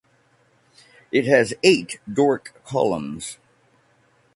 [1.11, 3.37] It has eight Doric columns.